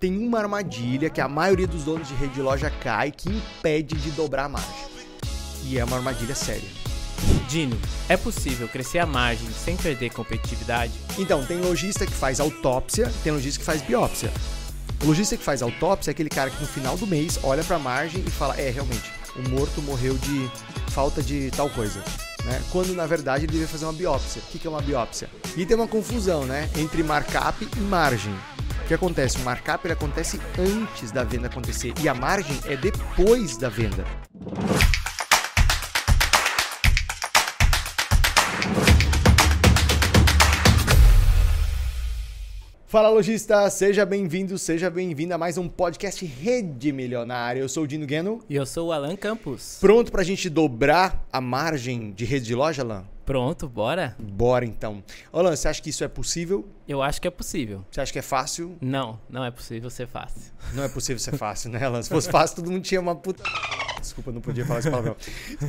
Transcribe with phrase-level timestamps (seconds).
[0.00, 3.96] tem uma armadilha que a maioria dos donos de rede de loja cai que impede
[3.96, 4.88] de dobrar a margem.
[5.64, 6.68] E é uma armadilha séria.
[7.48, 7.76] Dino,
[8.08, 10.92] é possível crescer a margem sem perder competitividade?
[11.18, 14.30] Então, tem lojista que faz autópsia, tem lojista que faz biópsia.
[15.02, 17.76] O lojista que faz autópsia é aquele cara que no final do mês olha para
[17.76, 20.50] a margem e fala: é, realmente, o morto morreu de
[20.90, 22.02] falta de tal coisa.
[22.44, 22.62] Né?
[22.70, 24.42] Quando na verdade ele deveria fazer uma biópsia.
[24.42, 25.28] O que é uma biópsia?
[25.56, 26.70] E tem uma confusão né?
[26.76, 28.34] entre markup e margem.
[28.88, 29.36] O que acontece?
[29.36, 34.02] O markup ele acontece antes da venda acontecer e a margem é depois da venda.
[42.86, 47.60] Fala lojista, seja bem-vindo, seja bem-vinda a mais um podcast Rede Milionária.
[47.60, 48.42] Eu sou o Dino Gueno.
[48.48, 49.76] E eu sou o Alan Campos.
[49.82, 53.04] Pronto pra gente dobrar a margem de rede de loja, Alan?
[53.28, 54.16] Pronto, bora?
[54.18, 55.04] Bora então.
[55.30, 56.66] Alan, você acha que isso é possível?
[56.88, 57.84] Eu acho que é possível.
[57.90, 58.78] Você acha que é fácil?
[58.80, 60.50] Não, não é possível ser fácil.
[60.72, 62.00] Não é possível ser fácil, né, Alan?
[62.00, 63.42] Se fosse fácil, todo mundo tinha uma puta.
[64.00, 65.14] Desculpa, não podia falar esse palavrão.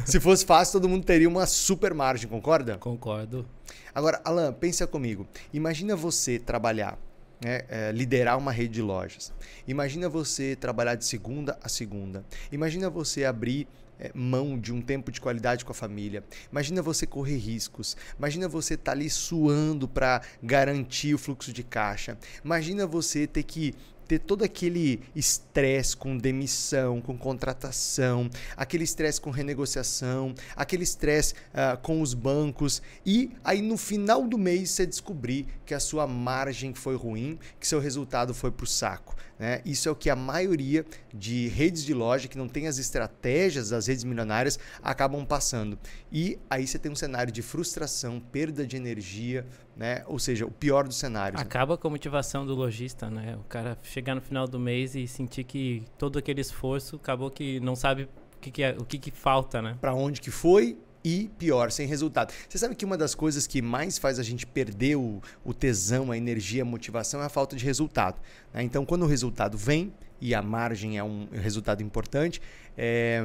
[0.06, 2.78] Se fosse fácil, todo mundo teria uma super margem, concorda?
[2.78, 3.46] Concordo.
[3.94, 5.28] Agora, Alan, pensa comigo.
[5.52, 6.98] Imagina você trabalhar
[7.44, 9.34] né, é, liderar uma rede de lojas.
[9.68, 12.24] Imagina você trabalhar de segunda a segunda.
[12.54, 13.68] Imagina você abrir
[14.00, 16.24] é, mão de um tempo de qualidade com a família.
[16.52, 17.98] Imagina você correr riscos.
[18.18, 22.18] Imagina você estar tá ali suando para garantir o fluxo de caixa.
[22.44, 23.76] Imagina você ter que
[24.10, 31.78] ter todo aquele estresse com demissão, com contratação, aquele estresse com renegociação, aquele estresse uh,
[31.80, 36.74] com os bancos e aí no final do mês você descobrir que a sua margem
[36.74, 39.16] foi ruim, que seu resultado foi para o saco.
[39.40, 39.62] Né?
[39.66, 43.70] Isso é o que a maioria de redes de loja que não tem as estratégias
[43.70, 45.80] das redes milionárias acabam passando.
[46.12, 50.04] E aí você tem um cenário de frustração, perda de energia, né?
[50.08, 51.40] Ou seja, o pior dos cenários.
[51.40, 51.48] Né?
[51.48, 53.38] Acaba com a motivação do lojista, né?
[53.38, 57.62] O cara chegar no final do mês e sentir que todo aquele esforço acabou que
[57.62, 59.78] não sabe o que, que é, o que, que falta, né?
[59.80, 62.34] Para onde que foi e pior, sem resultado.
[62.48, 66.12] Você sabe que uma das coisas que mais faz a gente perder o, o tesão,
[66.12, 68.20] a energia, a motivação é a falta de resultado.
[68.54, 68.64] Né?
[68.64, 72.42] Então, quando o resultado vem, e a margem é um resultado importante,
[72.78, 73.24] é,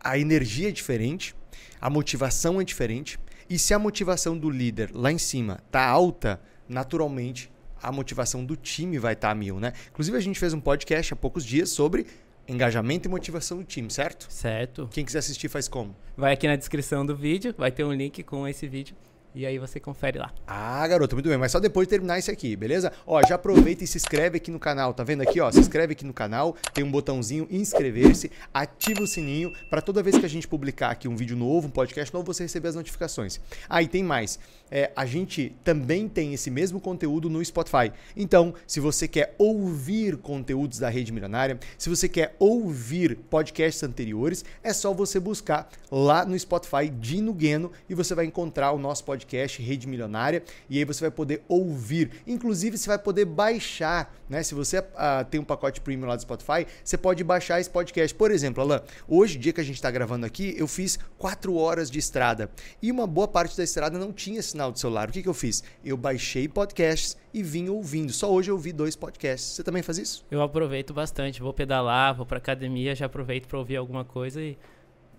[0.00, 1.34] a energia é diferente,
[1.80, 3.18] a motivação é diferente,
[3.48, 7.50] e se a motivação do líder lá em cima tá alta, naturalmente
[7.82, 9.74] a motivação do time vai estar tá a mil, né?
[9.90, 12.06] Inclusive a gente fez um podcast há poucos dias sobre
[12.48, 14.26] engajamento e motivação do time, certo?
[14.28, 14.88] Certo.
[14.92, 15.94] Quem quiser assistir faz como?
[16.16, 18.96] Vai aqui na descrição do vídeo, vai ter um link com esse vídeo.
[19.34, 20.32] E aí você confere lá.
[20.46, 21.36] Ah, garoto, muito bem.
[21.36, 22.92] Mas só depois de terminar isso aqui, beleza?
[23.04, 24.94] Ó, já aproveita e se inscreve aqui no canal.
[24.94, 25.50] Tá vendo aqui, ó?
[25.50, 26.54] Se inscreve aqui no canal.
[26.72, 28.30] Tem um botãozinho inscrever-se.
[28.52, 31.70] Ativa o sininho para toda vez que a gente publicar aqui um vídeo novo, um
[31.70, 33.40] podcast novo, você receber as notificações.
[33.68, 34.38] Ah, e tem mais.
[34.70, 37.92] É, a gente também tem esse mesmo conteúdo no Spotify.
[38.16, 44.44] Então, se você quer ouvir conteúdos da Rede Milionária, se você quer ouvir podcasts anteriores,
[44.62, 49.04] é só você buscar lá no Spotify Dino Gueno e você vai encontrar o nosso
[49.04, 52.10] podcast podcast Rede Milionária e aí você vai poder ouvir.
[52.26, 54.42] Inclusive, você vai poder baixar, né?
[54.42, 58.14] Se você uh, tem um pacote premium lá do Spotify, você pode baixar esse podcast.
[58.14, 61.90] Por exemplo, Alan, hoje, dia que a gente está gravando aqui, eu fiz quatro horas
[61.90, 62.50] de estrada
[62.82, 65.08] e uma boa parte da estrada não tinha sinal de celular.
[65.08, 65.64] O que, que eu fiz?
[65.84, 68.12] Eu baixei podcasts e vim ouvindo.
[68.12, 69.54] Só hoje eu ouvi dois podcasts.
[69.54, 70.24] Você também faz isso?
[70.30, 71.40] Eu aproveito bastante.
[71.40, 74.56] Vou pedalar, vou para academia, já aproveito para ouvir alguma coisa e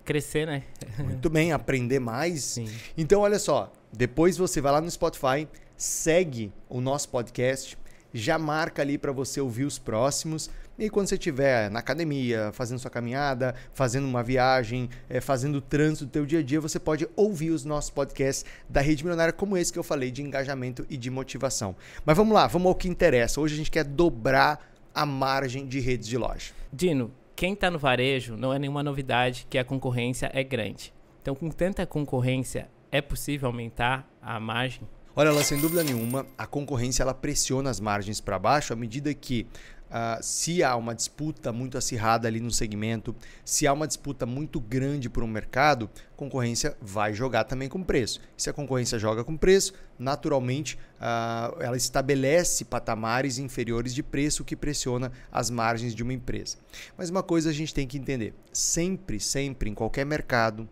[0.05, 0.63] crescer, né?
[0.99, 2.43] Muito bem, aprender mais.
[2.43, 2.69] Sim.
[2.97, 7.77] Então, olha só, depois você vai lá no Spotify, segue o nosso podcast,
[8.13, 10.49] já marca ali para você ouvir os próximos.
[10.77, 15.61] E quando você estiver na academia, fazendo sua caminhada, fazendo uma viagem, é, fazendo o
[15.61, 19.31] trânsito do teu dia a dia, você pode ouvir os nossos podcasts da Rede Milionária,
[19.31, 21.75] como esse que eu falei, de engajamento e de motivação.
[22.05, 23.39] Mas vamos lá, vamos ao que interessa.
[23.39, 26.53] Hoje a gente quer dobrar a margem de redes de loja.
[26.71, 30.93] Dino, quem está no varejo não é nenhuma novidade que a concorrência é grande.
[31.21, 34.87] Então, com tanta concorrência, é possível aumentar a margem?
[35.13, 39.13] Olha lá, sem dúvida nenhuma, a concorrência ela pressiona as margens para baixo à medida
[39.13, 39.47] que
[39.85, 44.59] Uh, se há uma disputa muito acirrada ali no segmento, se há uma disputa muito
[44.59, 48.19] grande por um mercado, concorrência vai jogar também com preço.
[48.35, 54.55] Se a concorrência joga com preço, naturalmente uh, ela estabelece patamares inferiores de preço que
[54.55, 56.57] pressiona as margens de uma empresa.
[56.97, 60.67] Mas uma coisa a gente tem que entender: sempre, sempre, em qualquer mercado,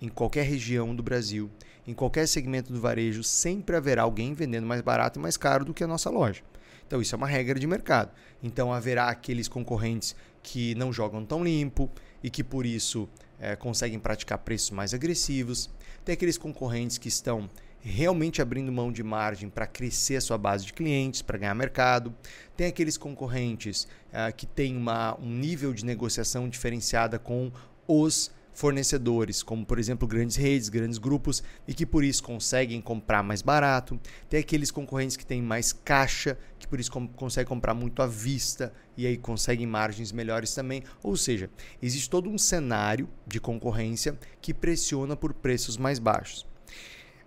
[0.00, 1.50] em qualquer região do Brasil,
[1.86, 5.74] em qualquer segmento do varejo, sempre haverá alguém vendendo mais barato e mais caro do
[5.74, 6.42] que a nossa loja.
[6.86, 8.12] Então, isso é uma regra de mercado.
[8.42, 11.90] Então, haverá aqueles concorrentes que não jogam tão limpo
[12.22, 13.08] e que, por isso,
[13.40, 15.70] é, conseguem praticar preços mais agressivos.
[16.04, 17.48] Tem aqueles concorrentes que estão
[17.80, 22.14] realmente abrindo mão de margem para crescer a sua base de clientes, para ganhar mercado.
[22.56, 27.52] Tem aqueles concorrentes uh, que têm uma, um nível de negociação diferenciada com
[27.86, 33.22] os fornecedores, como por exemplo grandes redes, grandes grupos, e que por isso conseguem comprar
[33.22, 34.00] mais barato.
[34.28, 38.06] Tem aqueles concorrentes que têm mais caixa, que por isso com conseguem comprar muito à
[38.06, 40.82] vista e aí conseguem margens melhores também.
[41.02, 41.50] Ou seja,
[41.82, 46.46] existe todo um cenário de concorrência que pressiona por preços mais baixos.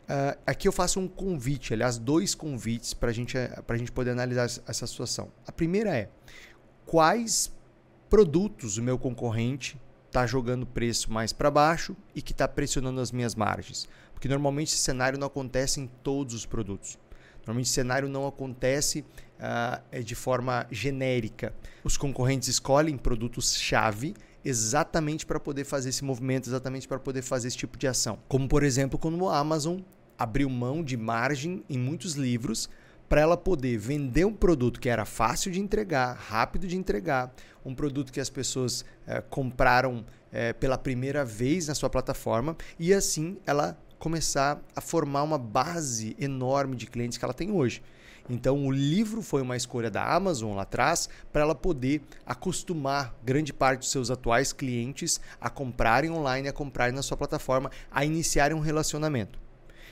[0.07, 4.45] Uh, aqui eu faço um convite, aliás, dois convites para gente, a gente poder analisar
[4.45, 5.29] essa situação.
[5.45, 6.09] A primeira é
[6.85, 7.53] quais
[8.09, 13.11] produtos o meu concorrente está jogando preço mais para baixo e que está pressionando as
[13.11, 13.87] minhas margens.
[14.13, 16.97] Porque normalmente esse cenário não acontece em todos os produtos.
[17.39, 19.05] Normalmente esse cenário não acontece
[19.39, 21.53] uh, de forma genérica.
[21.83, 27.57] Os concorrentes escolhem produtos-chave exatamente para poder fazer esse movimento, exatamente para poder fazer esse
[27.57, 28.19] tipo de ação.
[28.27, 29.79] Como, por exemplo, quando a Amazon
[30.17, 32.69] abriu mão de margem em muitos livros
[33.07, 37.33] para ela poder vender um produto que era fácil de entregar, rápido de entregar,
[37.65, 42.93] um produto que as pessoas é, compraram é, pela primeira vez na sua plataforma e
[42.93, 47.81] assim ela começar a formar uma base enorme de clientes que ela tem hoje.
[48.29, 53.53] Então, o livro foi uma escolha da Amazon lá atrás para ela poder acostumar grande
[53.53, 58.55] parte dos seus atuais clientes a comprarem online, a comprarem na sua plataforma, a iniciarem
[58.55, 59.39] um relacionamento.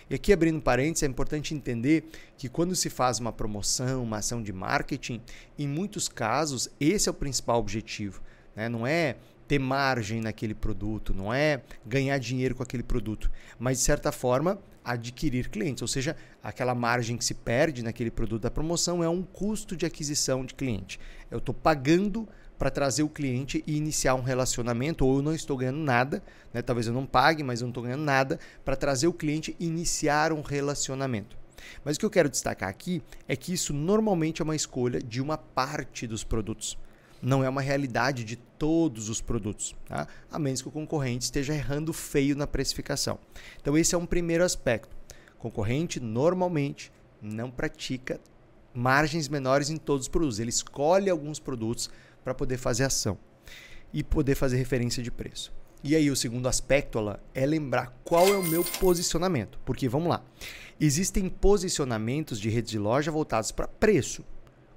[0.10, 2.06] E aqui, abrindo parênteses, é importante entender
[2.38, 5.22] que quando se faz uma promoção, uma ação de marketing,
[5.57, 8.22] em muitos casos, esse é o principal objetivo.
[8.56, 8.69] Né?
[8.69, 9.16] Não é
[9.48, 13.30] ter margem naquele produto, não é ganhar dinheiro com aquele produto,
[13.60, 18.44] mas de certa forma adquirir clientes, ou seja, aquela margem que se perde naquele produto
[18.44, 21.00] da promoção é um custo de aquisição de cliente.
[21.31, 25.57] Eu estou pagando para trazer o cliente e iniciar um relacionamento, ou eu não estou
[25.57, 26.24] ganhando nada,
[26.54, 26.62] né?
[26.62, 29.66] talvez eu não pague, mas eu não estou ganhando nada, para trazer o cliente e
[29.66, 31.38] iniciar um relacionamento.
[31.84, 35.22] Mas o que eu quero destacar aqui é que isso normalmente é uma escolha de
[35.22, 36.78] uma parte dos produtos.
[37.22, 40.08] Não é uma realidade de todos os produtos, tá?
[40.31, 43.18] a menos que o concorrente esteja errando feio na precificação.
[43.60, 44.96] Então, esse é um primeiro aspecto.
[45.36, 46.92] O concorrente normalmente
[47.22, 48.19] não pratica
[48.74, 50.40] margens menores em todos os produtos.
[50.40, 51.90] Ele escolhe alguns produtos
[52.25, 53.19] para poder fazer ação
[53.94, 55.54] e poder fazer referência de preço.
[55.83, 59.60] E aí o segundo aspecto ela, é lembrar qual é o meu posicionamento.
[59.63, 60.25] Porque vamos lá,
[60.80, 64.25] existem posicionamentos de redes de loja voltados para preço.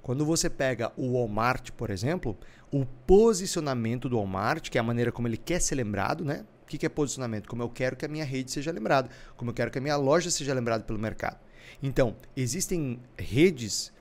[0.03, 2.37] Quando você pega o Walmart, por exemplo,
[2.71, 6.45] o posicionamento do Walmart, que é a maneira como ele quer ser lembrado, né?
[6.61, 7.49] O que é posicionamento?
[7.49, 9.97] Como eu quero que a minha rede seja lembrada, como eu quero que a minha
[9.97, 11.39] loja seja lembrada pelo mercado.
[11.81, 13.91] Então, existem redes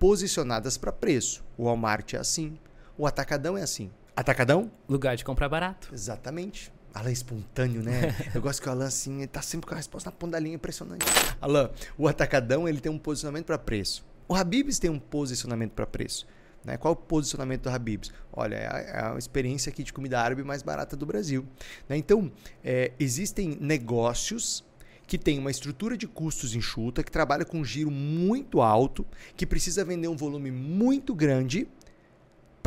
[0.00, 1.44] posicionadas para preço.
[1.56, 2.58] O Walmart é assim,
[2.98, 3.90] o atacadão é assim.
[4.16, 4.70] Atacadão?
[4.88, 5.88] Lugar de comprar barato.
[5.92, 6.72] Exatamente.
[6.92, 8.14] Alan é espontâneo, né?
[8.34, 10.40] Eu gosto que o Alan, assim, ele tá sempre com a resposta na ponta da
[10.40, 11.06] linha impressionante.
[11.40, 14.04] Alan, o atacadão, ele tem um posicionamento para preço.
[14.26, 16.26] O Habibs tem um posicionamento para preço.
[16.64, 16.76] Né?
[16.76, 18.12] Qual o posicionamento do Habibs?
[18.32, 21.46] Olha, é a, é a, experiência aqui de comida árabe mais barata do Brasil.
[21.88, 21.96] Né?
[21.96, 22.32] Então,
[22.64, 24.64] é, existem negócios
[25.06, 29.06] que têm uma estrutura de custos enxuta, que trabalha com um giro muito alto,
[29.36, 31.66] que precisa vender um volume muito grande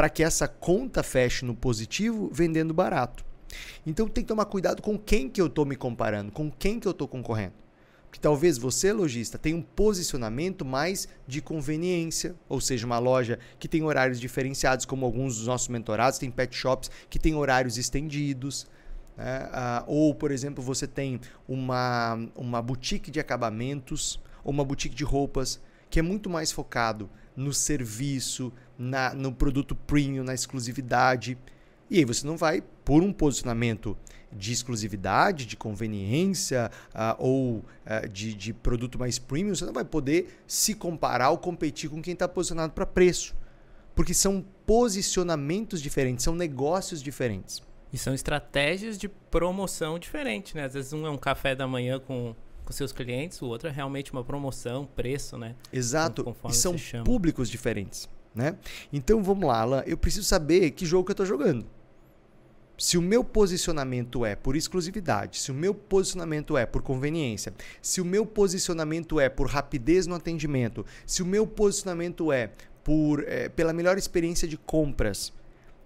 [0.01, 3.23] para que essa conta feche no positivo vendendo barato.
[3.85, 6.87] Então tem que tomar cuidado com quem que eu estou me comparando, com quem que
[6.87, 7.53] eu estou concorrendo.
[8.05, 13.67] Porque talvez você, lojista, tenha um posicionamento mais de conveniência, ou seja, uma loja que
[13.67, 18.65] tem horários diferenciados, como alguns dos nossos mentorados, tem pet shops que tem horários estendidos.
[19.15, 19.49] Né?
[19.51, 25.03] Ah, ou, por exemplo, você tem uma, uma boutique de acabamentos ou uma boutique de
[25.03, 25.61] roupas
[25.91, 31.37] que é muito mais focado no serviço, na, no produto premium, na exclusividade.
[31.89, 33.95] E aí você não vai, por um posicionamento
[34.31, 39.83] de exclusividade, de conveniência uh, ou uh, de, de produto mais premium, você não vai
[39.83, 43.35] poder se comparar ou competir com quem está posicionado para preço.
[43.93, 47.61] Porque são posicionamentos diferentes, são negócios diferentes.
[47.91, 50.63] E são estratégias de promoção diferentes, né?
[50.63, 52.33] Às vezes um é um café da manhã com
[52.63, 55.55] com seus clientes, o outro é realmente uma promoção, preço, né?
[55.73, 56.35] Exato.
[56.49, 58.55] E são públicos diferentes, né?
[58.91, 61.65] Então vamos lá, Alan, eu preciso saber que jogo que eu estou jogando.
[62.77, 68.01] Se o meu posicionamento é por exclusividade, se o meu posicionamento é por conveniência, se
[68.01, 72.49] o meu posicionamento é por rapidez no atendimento, se o meu posicionamento é
[72.83, 75.31] por é, pela melhor experiência de compras,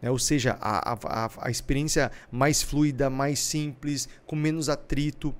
[0.01, 0.09] né?
[0.09, 5.35] ou seja, a, a, a experiência mais fluida, mais simples, com menos atrito,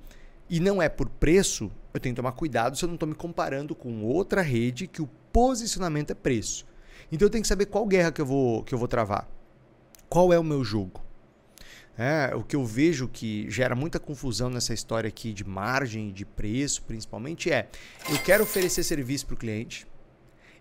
[0.50, 3.14] e não é por preço, eu tenho que tomar cuidado se eu não estou me
[3.14, 6.66] comparando com outra rede que o posicionamento é preço.
[7.10, 9.28] Então eu tenho que saber qual guerra que eu vou, que eu vou travar.
[10.08, 11.04] Qual é o meu jogo?
[11.98, 16.26] É, o que eu vejo que gera muita confusão nessa história aqui de margem, de
[16.26, 17.68] preço, principalmente, é
[18.10, 19.86] eu quero oferecer serviço para o cliente,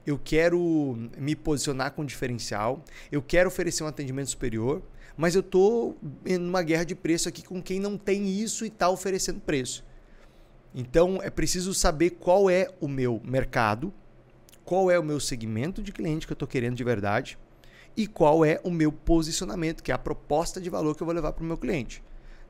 [0.07, 4.81] eu quero me posicionar com diferencial, eu quero oferecer um atendimento superior,
[5.17, 8.69] mas eu estou em uma guerra de preço aqui com quem não tem isso e
[8.69, 9.83] está oferecendo preço.
[10.73, 13.93] Então é preciso saber qual é o meu mercado,
[14.65, 17.37] qual é o meu segmento de cliente que eu estou querendo de verdade
[17.95, 21.15] e qual é o meu posicionamento, que é a proposta de valor que eu vou
[21.15, 22.03] levar para o meu cliente.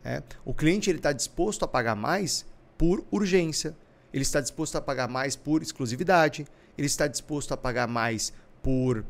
[0.04, 2.46] É, o cliente está disposto a pagar mais
[2.78, 3.76] por urgência,
[4.14, 8.32] ele está disposto a pagar mais por exclusividade, ele está disposto a pagar mais
[8.64, 9.06] por uh,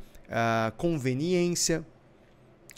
[0.77, 1.85] conveniência.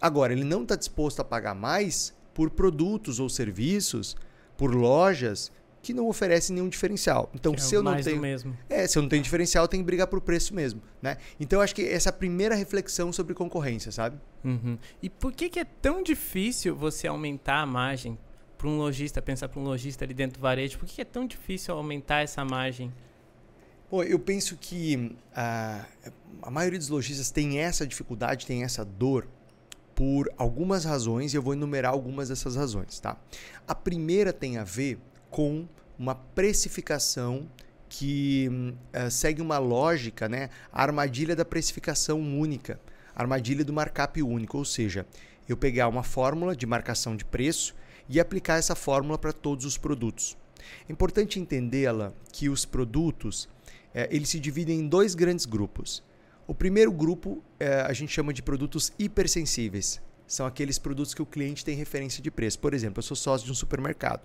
[0.01, 4.15] Agora, ele não está disposto a pagar mais por produtos ou serviços,
[4.57, 5.51] por lojas
[5.87, 7.31] que não oferecem nenhum diferencial.
[7.33, 8.57] Então, que se é eu não tenho, mesmo.
[8.69, 11.15] é, se eu não tenho diferencial, eu tenho que brigar por preço mesmo, né?
[11.39, 14.19] Então, eu acho que essa é a primeira reflexão sobre concorrência, sabe?
[14.43, 14.77] Uhum.
[15.01, 18.19] E por que, que é tão difícil você aumentar a margem
[18.57, 20.77] para um lojista, pensar para um lojista ali dentro do varejo?
[20.77, 22.91] Por que, que é tão difícil aumentar essa margem?
[23.89, 25.85] Pô, eu penso que a,
[26.41, 29.25] a maioria dos lojistas tem essa dificuldade, tem essa dor
[29.95, 33.15] por algumas razões e eu vou enumerar algumas dessas razões, tá?
[33.65, 34.99] A primeira tem a ver
[35.29, 35.67] com
[35.97, 37.47] uma precificação
[37.89, 40.49] que uh, segue uma lógica, né?
[40.71, 42.79] A armadilha da precificação única,
[43.15, 45.05] a armadilha do markup único, ou seja,
[45.47, 47.73] eu pegar uma fórmula de marcação de preço
[48.09, 50.37] e aplicar essa fórmula para todos os produtos.
[50.87, 53.47] É importante entendê-la que os produtos
[53.93, 56.03] eh, eles se dividem em dois grandes grupos.
[56.45, 60.01] O primeiro grupo eh, a gente chama de produtos hipersensíveis.
[60.25, 62.59] São aqueles produtos que o cliente tem referência de preço.
[62.59, 64.21] Por exemplo, eu sou sócio de um supermercado.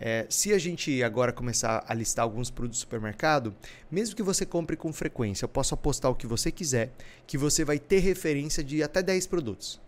[0.00, 3.54] É, se a gente agora começar a listar alguns produtos do supermercado,
[3.90, 6.90] mesmo que você compre com frequência, eu posso apostar o que você quiser,
[7.26, 9.80] que você vai ter referência de até 10 produtos.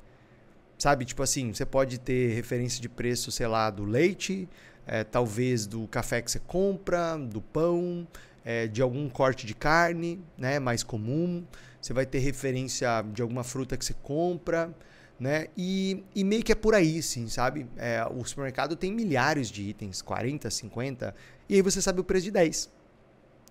[0.78, 1.04] Sabe?
[1.04, 4.48] Tipo assim, você pode ter referência de preço, sei lá, do leite,
[4.86, 8.06] é, talvez do café que você compra, do pão,
[8.44, 11.44] é, de algum corte de carne, né, mais comum.
[11.80, 14.72] Você vai ter referência de alguma fruta que você compra
[15.18, 15.48] né?
[15.56, 17.66] E, e meio que é por aí, sim, sabe?
[17.76, 21.14] É, o supermercado tem milhares de itens, 40, 50,
[21.48, 22.76] e aí você sabe o preço de 10.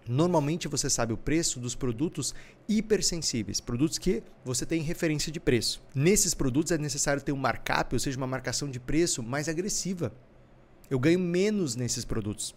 [0.07, 2.35] Normalmente você sabe o preço dos produtos
[2.69, 5.81] hipersensíveis, produtos que você tem referência de preço.
[5.95, 10.13] Nesses produtos é necessário ter um markup, ou seja, uma marcação de preço mais agressiva.
[10.89, 12.53] Eu ganho menos nesses produtos.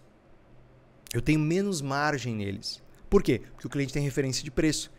[1.11, 2.83] Eu tenho menos margem neles.
[3.09, 3.41] Por quê?
[3.53, 4.91] Porque o cliente tem referência de preço.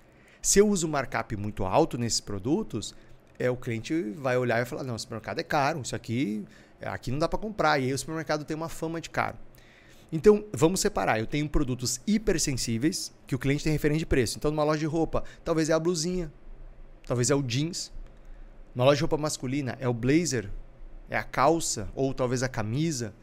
[0.43, 2.95] Se eu uso markup muito alto nesses produtos,
[3.41, 6.45] é, o cliente vai olhar e falar: não, esse supermercado é caro, isso aqui,
[6.83, 7.79] aqui não dá para comprar.
[7.79, 9.39] E aí o supermercado tem uma fama de caro.
[10.13, 11.19] Então, vamos separar.
[11.19, 14.37] Eu tenho produtos hipersensíveis, que o cliente tem referência de preço.
[14.37, 16.31] Então, numa loja de roupa, talvez é a blusinha,
[17.07, 17.91] talvez é o jeans.
[18.75, 20.51] Numa loja de roupa masculina, é o blazer,
[21.09, 23.15] é a calça, ou talvez a camisa.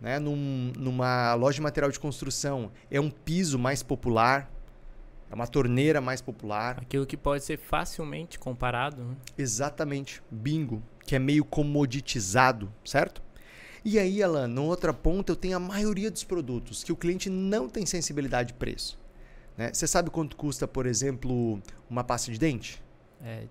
[0.00, 0.18] Né?
[0.18, 4.50] Num, numa loja de material de construção, é um piso mais popular,
[5.30, 6.78] é uma torneira mais popular.
[6.80, 9.02] Aquilo que pode ser facilmente comparado.
[9.02, 9.16] Né?
[9.36, 10.22] Exatamente.
[10.30, 10.82] Bingo.
[11.06, 13.22] Que é meio comoditizado, certo?
[13.84, 17.30] E aí, Alan, na outra ponta, eu tenho a maioria dos produtos que o cliente
[17.30, 18.98] não tem sensibilidade de preço.
[19.56, 19.72] Né?
[19.72, 22.82] Você sabe quanto custa, por exemplo, uma pasta de dente?
[23.22, 23.44] É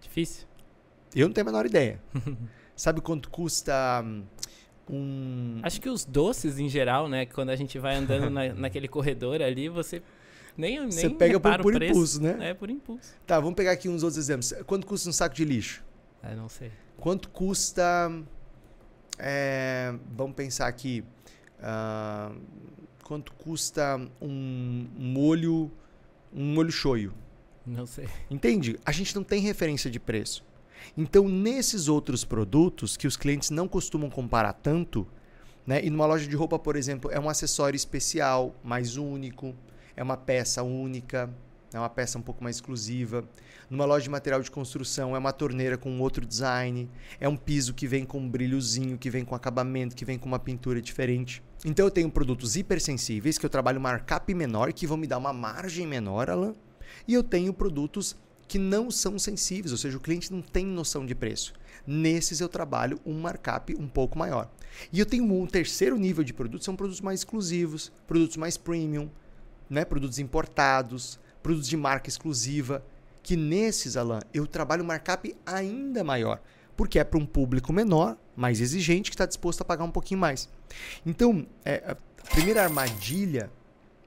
[0.00, 0.46] difícil.
[1.14, 2.00] Eu não tenho a menor ideia.
[2.76, 4.24] sabe quanto custa hum,
[4.90, 5.60] um.
[5.62, 7.26] Acho que os doces em geral, né?
[7.26, 10.02] Quando a gente vai andando na, naquele corredor ali, você
[10.58, 12.50] nem, nem Você pega por, por impulso, né?
[12.50, 13.14] É, por impulso.
[13.24, 14.52] Tá, vamos pegar aqui uns outros exemplos.
[14.66, 15.84] Quanto custa um saco de lixo?
[16.20, 16.72] É, não sei.
[16.96, 18.10] Quanto custa.
[19.16, 21.04] É, vamos pensar aqui.
[21.60, 22.40] Uh,
[23.04, 25.70] quanto custa um molho.
[26.34, 27.14] Um molho shoyu?
[27.64, 28.08] Não sei.
[28.28, 28.80] Entende?
[28.84, 30.44] A gente não tem referência de preço.
[30.96, 35.06] Então, nesses outros produtos que os clientes não costumam comparar tanto,
[35.64, 35.84] né?
[35.84, 39.54] E numa loja de roupa, por exemplo, é um acessório especial, mais único
[39.98, 41.28] é uma peça única,
[41.74, 43.28] é uma peça um pouco mais exclusiva.
[43.68, 46.88] Numa loja de material de construção, é uma torneira com outro design,
[47.18, 50.26] é um piso que vem com um brilhozinho, que vem com acabamento, que vem com
[50.26, 51.42] uma pintura diferente.
[51.64, 55.32] Então eu tenho produtos hipersensíveis que eu trabalho markup menor, que vão me dar uma
[55.32, 56.54] margem menor, Alan.
[57.06, 61.04] E eu tenho produtos que não são sensíveis, ou seja, o cliente não tem noção
[61.04, 61.52] de preço.
[61.84, 64.48] Nesses eu trabalho um markup um pouco maior.
[64.92, 69.10] E eu tenho um terceiro nível de produtos, são produtos mais exclusivos, produtos mais premium,
[69.68, 72.84] né, produtos importados, produtos de marca exclusiva,
[73.22, 76.40] que nesses, Alan, eu trabalho um markup ainda maior,
[76.76, 80.20] porque é para um público menor, mais exigente, que está disposto a pagar um pouquinho
[80.20, 80.48] mais.
[81.04, 81.96] Então, é, a
[82.34, 83.50] primeira armadilha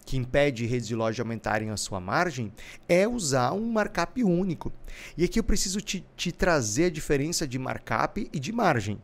[0.05, 2.51] que impede redes de loja aumentarem a sua margem
[2.89, 4.71] é usar um markup único.
[5.17, 9.01] E aqui eu preciso te, te trazer a diferença de markup e de margem.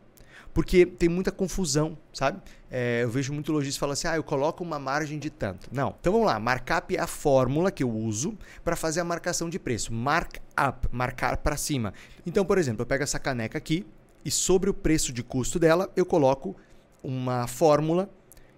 [0.52, 2.40] Porque tem muita confusão, sabe?
[2.70, 5.68] É, eu vejo muito lojista falando assim: ah, eu coloco uma margem de tanto.
[5.72, 5.94] Não.
[6.00, 9.58] Então vamos lá, markup é a fórmula que eu uso para fazer a marcação de
[9.58, 9.92] preço.
[9.92, 11.92] Markup, marcar para cima.
[12.26, 13.86] Então, por exemplo, eu pego essa caneca aqui
[14.24, 16.56] e sobre o preço de custo dela eu coloco
[17.02, 18.10] uma fórmula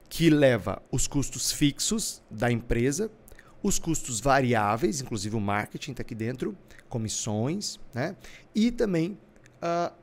[0.09, 3.11] que leva os custos fixos da empresa,
[3.62, 6.56] os custos variáveis, inclusive o marketing está aqui dentro,
[6.88, 8.16] comissões, né?
[8.52, 9.16] e também
[9.62, 9.94] uh,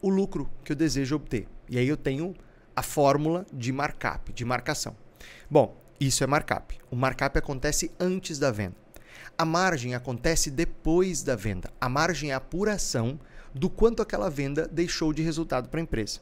[0.00, 1.48] o lucro que eu desejo obter.
[1.68, 2.34] E aí eu tenho
[2.74, 4.96] a fórmula de markup, de marcação.
[5.50, 6.78] Bom, isso é markup.
[6.90, 8.76] O markup acontece antes da venda.
[9.36, 11.70] A margem acontece depois da venda.
[11.80, 13.18] A margem é a apuração
[13.54, 16.20] do quanto aquela venda deixou de resultado para a empresa.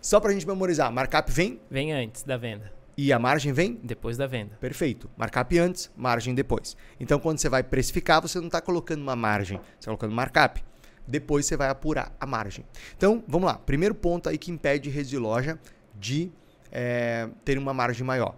[0.00, 1.60] Só para a gente memorizar, markup vem?
[1.70, 2.72] Vem antes da venda.
[2.96, 3.80] E a margem vem?
[3.82, 4.56] Depois da venda.
[4.60, 5.10] Perfeito.
[5.16, 6.76] Markup antes, margem depois.
[7.00, 10.62] Então, quando você vai precificar, você não está colocando uma margem, você está colocando markup.
[11.06, 12.64] Depois você vai apurar a margem.
[12.96, 13.54] Então, vamos lá.
[13.54, 15.58] Primeiro ponto aí que impede redes de loja
[15.94, 16.30] de
[16.72, 18.36] é, ter uma margem maior.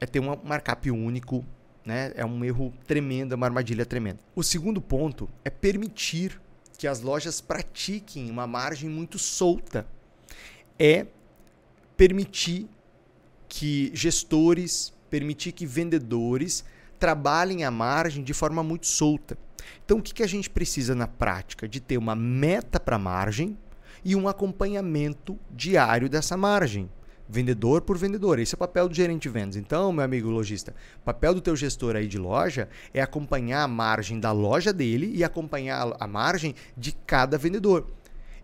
[0.00, 1.44] É ter um markup único,
[1.84, 2.12] né?
[2.16, 4.18] É um erro tremendo, é uma armadilha tremenda.
[4.34, 6.40] O segundo ponto é permitir
[6.76, 9.86] que as lojas pratiquem uma margem muito solta
[10.78, 11.06] é
[11.96, 12.68] permitir
[13.48, 16.64] que gestores, permitir que vendedores
[16.98, 19.38] trabalhem a margem de forma muito solta.
[19.84, 21.68] Então, o que, que a gente precisa na prática?
[21.68, 23.56] De ter uma meta para margem
[24.04, 26.88] e um acompanhamento diário dessa margem.
[27.28, 28.38] Vendedor por vendedor.
[28.38, 29.56] Esse é o papel do gerente de vendas.
[29.56, 34.20] Então, meu amigo lojista, papel do teu gestor aí de loja é acompanhar a margem
[34.20, 37.86] da loja dele e acompanhar a margem de cada vendedor.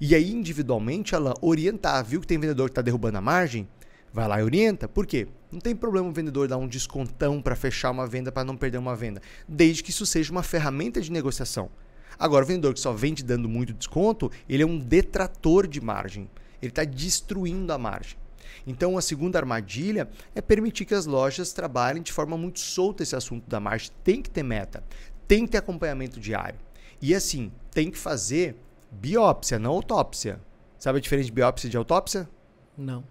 [0.00, 2.04] E aí, individualmente, ela orientar.
[2.04, 3.68] Viu que tem vendedor que está derrubando a margem?
[4.12, 4.88] Vai lá e orienta.
[4.88, 5.26] Por quê?
[5.50, 8.78] Não tem problema o vendedor dar um descontão para fechar uma venda, para não perder
[8.78, 11.70] uma venda, desde que isso seja uma ferramenta de negociação.
[12.18, 16.28] Agora, o vendedor que só vende dando muito desconto, ele é um detrator de margem.
[16.60, 18.18] Ele está destruindo a margem.
[18.66, 23.16] Então, a segunda armadilha é permitir que as lojas trabalhem de forma muito solta esse
[23.16, 23.90] assunto da margem.
[24.04, 24.82] Tem que ter meta,
[25.26, 26.58] tem que ter acompanhamento diário.
[27.00, 28.56] E assim, tem que fazer
[28.90, 30.40] biópsia, não autópsia.
[30.78, 32.28] Sabe a diferença de biópsia e de autópsia?
[32.76, 33.04] Não.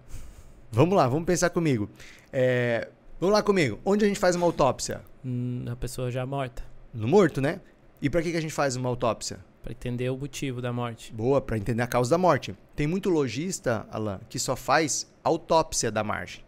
[0.70, 1.88] Vamos lá, vamos pensar comigo.
[2.32, 2.88] É,
[3.20, 3.80] vamos lá comigo.
[3.84, 5.02] Onde a gente faz uma autópsia?
[5.22, 6.62] Na pessoa já morta.
[6.92, 7.60] No morto, né?
[8.00, 9.38] E para que, que a gente faz uma autópsia?
[9.62, 11.12] Para entender o motivo da morte.
[11.12, 12.54] Boa, para entender a causa da morte.
[12.76, 16.44] Tem muito lojista, Alan, que só faz autópsia da margem.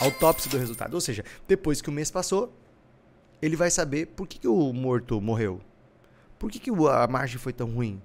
[0.00, 0.94] Autópsia do resultado.
[0.94, 2.52] Ou seja, depois que o mês passou,
[3.40, 5.60] ele vai saber por que, que o morto morreu.
[6.38, 8.00] Por que, que a margem foi tão ruim?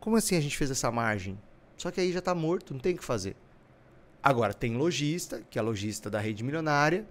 [0.00, 1.38] Como assim a gente fez essa margem?
[1.76, 3.36] Só que aí já está morto, não tem o que fazer.
[4.22, 7.06] Agora, tem lojista, que é lojista da rede milionária.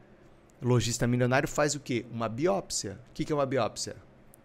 [0.61, 2.05] Lojista milionário faz o quê?
[2.11, 2.99] Uma biópsia.
[3.09, 3.95] O que, que é uma biópsia?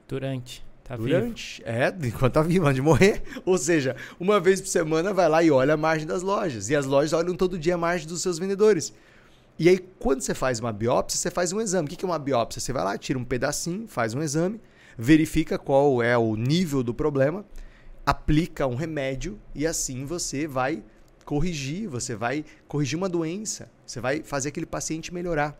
[0.08, 0.64] Durante.
[0.82, 1.62] Tá Durante.
[1.62, 1.70] vivo.
[1.70, 3.22] É, enquanto tá vivo, antes de morrer.
[3.44, 6.70] Ou seja, uma vez por semana vai lá e olha a margem das lojas.
[6.70, 8.92] E as lojas olham todo dia a margem dos seus vendedores.
[9.58, 11.86] E aí, quando você faz uma biópsia, você faz um exame.
[11.86, 12.60] O que é uma biópsia?
[12.60, 14.60] Você vai lá, tira um pedacinho, faz um exame,
[14.96, 17.44] verifica qual é o nível do problema
[18.06, 20.82] aplica um remédio e assim você vai
[21.24, 25.58] corrigir, você vai corrigir uma doença, você vai fazer aquele paciente melhorar.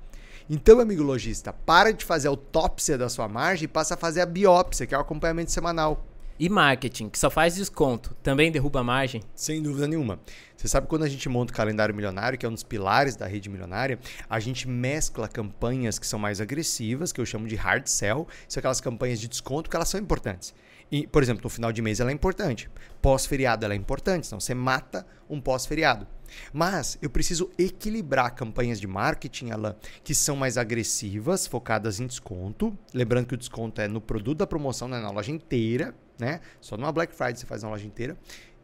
[0.49, 4.21] Então, amigo lojista, para de fazer a autópsia da sua margem e passa a fazer
[4.21, 6.05] a biópsia, que é o acompanhamento semanal.
[6.37, 9.23] E marketing, que só faz desconto, também derruba a margem?
[9.37, 10.19] Sem dúvida nenhuma.
[10.57, 13.25] Você sabe quando a gente monta o calendário milionário, que é um dos pilares da
[13.25, 17.87] rede milionária, a gente mescla campanhas que são mais agressivas, que eu chamo de hard
[17.87, 20.53] sell, são aquelas campanhas de desconto que elas são importantes.
[20.91, 22.69] E, por exemplo, no final de mês ela é importante.
[23.01, 26.05] Pós-feriado ela é importante, então você mata um pós-feriado.
[26.53, 32.77] Mas eu preciso equilibrar campanhas de marketing, Alan, que são mais agressivas, focadas em desconto.
[32.93, 36.41] Lembrando que o desconto é no produto da promoção, não é na loja inteira, né?
[36.61, 38.17] Só numa Black Friday você faz na loja inteira.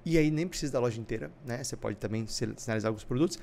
[0.05, 1.63] E aí nem precisa da loja inteira, né?
[1.63, 3.39] Você pode também sinalizar alguns produtos.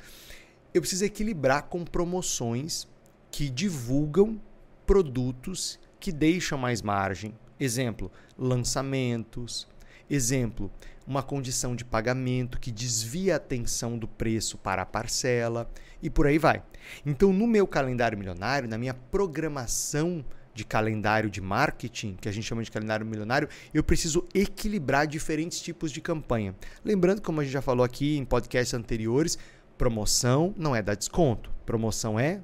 [0.74, 2.88] Eu preciso equilibrar com promoções
[3.30, 4.41] que divulgam
[4.86, 9.67] produtos que deixam mais margem, Exemplo, lançamentos.
[10.10, 10.72] Exemplo,
[11.08, 15.70] uma condição de pagamento que desvia a atenção do preço para a parcela
[16.02, 16.63] e por aí vai.
[17.06, 20.24] Então, no meu calendário milionário, na minha programação
[20.58, 25.62] de calendário de marketing, que a gente chama de calendário milionário, eu preciso equilibrar diferentes
[25.62, 26.56] tipos de campanha.
[26.84, 29.38] Lembrando, como a gente já falou aqui em podcasts anteriores,
[29.78, 32.41] promoção não é dar desconto, promoção é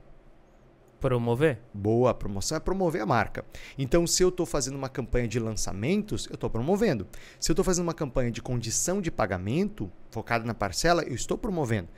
[1.00, 1.60] Promover?
[1.74, 3.44] Boa, promoção é promover a marca.
[3.78, 7.06] Então, se eu estou fazendo uma campanha de lançamentos, eu estou promovendo.
[7.42, 11.38] Se eu estou fazendo uma campanha de condição de pagamento, focada na parcela, eu estou
[11.38, 11.90] promovendo.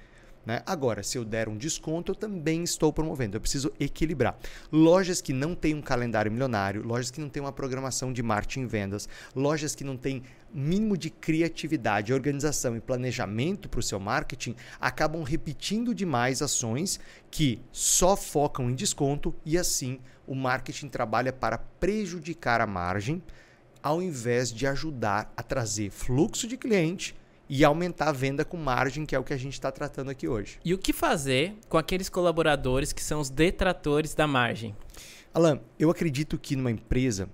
[0.45, 0.61] Né?
[0.65, 3.35] Agora, se eu der um desconto, eu também estou promovendo.
[3.35, 4.37] Eu preciso equilibrar.
[4.71, 8.61] Lojas que não têm um calendário milionário, lojas que não têm uma programação de marketing
[8.61, 10.21] e vendas, lojas que não têm
[10.53, 17.59] mínimo de criatividade, organização e planejamento para o seu marketing, acabam repetindo demais ações que
[17.71, 23.21] só focam em desconto e assim o marketing trabalha para prejudicar a margem
[23.83, 27.15] ao invés de ajudar a trazer fluxo de cliente
[27.49, 30.27] e aumentar a venda com margem, que é o que a gente está tratando aqui
[30.27, 30.59] hoje.
[30.63, 34.75] E o que fazer com aqueles colaboradores que são os detratores da margem?
[35.33, 37.29] Alan, eu acredito que numa empresa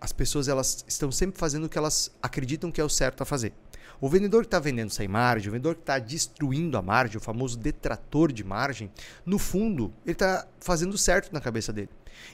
[0.00, 3.26] as pessoas elas estão sempre fazendo o que elas acreditam que é o certo a
[3.26, 3.52] fazer.
[4.00, 7.20] O vendedor que está vendendo sem margem, o vendedor que está destruindo a margem, o
[7.20, 8.90] famoso detrator de margem,
[9.24, 11.88] no fundo, ele está fazendo certo na cabeça dele.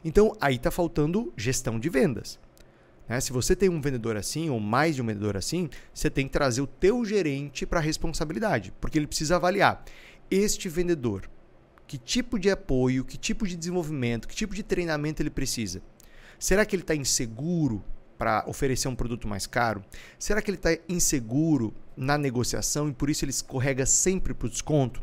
[0.04, 2.38] Então, aí está faltando gestão de vendas.
[3.10, 3.20] Né?
[3.20, 6.32] Se você tem um vendedor assim, ou mais de um vendedor assim, você tem que
[6.32, 9.84] trazer o teu gerente para a responsabilidade, porque ele precisa avaliar
[10.30, 11.28] este vendedor,
[11.88, 15.82] que tipo de apoio, que tipo de desenvolvimento, que tipo de treinamento ele precisa.
[16.38, 17.82] Será que ele está inseguro
[18.16, 19.84] para oferecer um produto mais caro?
[20.16, 24.50] Será que ele está inseguro na negociação e por isso ele escorrega sempre para o
[24.50, 25.02] desconto?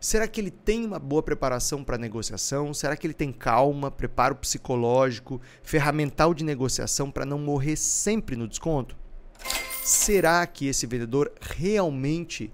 [0.00, 2.72] Será que ele tem uma boa preparação para negociação?
[2.74, 8.48] Será que ele tem calma, preparo psicológico, ferramental de negociação para não morrer sempre no
[8.48, 8.96] desconto?
[9.84, 12.52] Será que esse vendedor realmente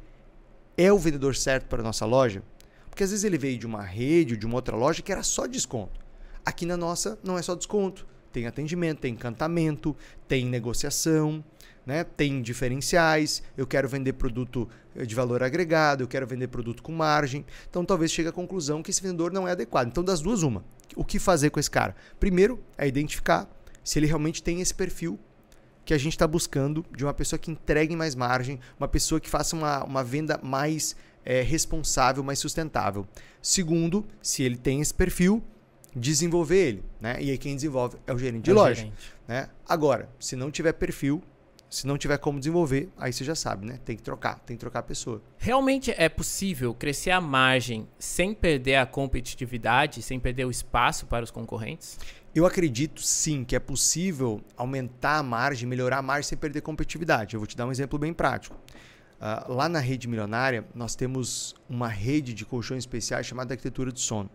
[0.76, 2.42] é o vendedor certo para a nossa loja?
[2.90, 5.46] Porque às vezes ele veio de uma rede, de uma outra loja que era só
[5.46, 5.98] desconto.
[6.44, 8.06] Aqui na nossa não é só desconto.
[8.30, 9.96] Tem atendimento, tem encantamento,
[10.28, 11.42] tem negociação,
[11.86, 12.04] né?
[12.04, 16.92] tem diferenciais, eu quero vender produto eh, de valor agregado, eu quero vender produto com
[16.92, 17.44] margem.
[17.68, 19.88] Então talvez chegue à conclusão que esse vendedor não é adequado.
[19.88, 20.64] Então, das duas, uma.
[20.94, 21.94] O que fazer com esse cara?
[22.20, 23.48] Primeiro é identificar
[23.82, 25.18] se ele realmente tem esse perfil
[25.84, 29.28] que a gente está buscando de uma pessoa que entregue mais margem, uma pessoa que
[29.28, 33.06] faça uma, uma venda mais é, responsável, mais sustentável.
[33.40, 35.42] Segundo, se ele tem esse perfil,
[35.94, 36.84] desenvolver ele.
[37.00, 37.16] Né?
[37.20, 38.74] E aí quem desenvolve é o gerente de é loja.
[38.76, 39.12] Gerente.
[39.26, 39.48] Né?
[39.68, 41.22] Agora, se não tiver perfil,
[41.72, 43.78] se não tiver como desenvolver, aí você já sabe, né?
[43.82, 45.22] Tem que trocar, tem que trocar a pessoa.
[45.38, 51.24] Realmente é possível crescer a margem sem perder a competitividade, sem perder o espaço para
[51.24, 51.98] os concorrentes?
[52.34, 57.34] Eu acredito sim que é possível aumentar a margem, melhorar a margem sem perder competitividade.
[57.34, 58.54] Eu vou te dar um exemplo bem prático.
[59.18, 63.98] Uh, lá na rede milionária, nós temos uma rede de colchões especiais chamada arquitetura do
[63.98, 64.28] sono.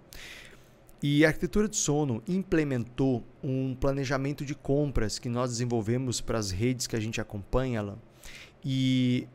[1.02, 6.50] E a arquitetura de sono implementou um planejamento de compras que nós desenvolvemos para as
[6.50, 7.96] redes que a gente acompanha lá.
[8.66, 9.28] E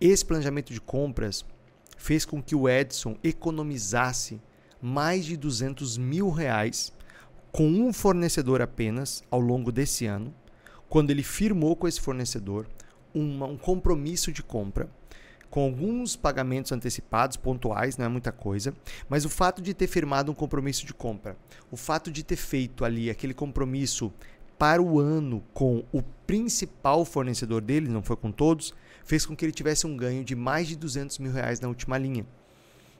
[0.00, 1.44] esse planejamento de compras
[1.98, 4.40] fez com que o Edson economizasse
[4.80, 6.92] mais de 200 mil reais
[7.52, 10.34] com um fornecedor apenas ao longo desse ano,
[10.88, 12.66] quando ele firmou com esse fornecedor
[13.14, 14.88] uma, um compromisso de compra
[15.52, 18.74] com alguns pagamentos antecipados, pontuais, não é muita coisa,
[19.06, 21.36] mas o fato de ter firmado um compromisso de compra,
[21.70, 24.10] o fato de ter feito ali aquele compromisso
[24.58, 29.44] para o ano com o principal fornecedor dele, não foi com todos, fez com que
[29.44, 32.26] ele tivesse um ganho de mais de 200 mil reais na última linha.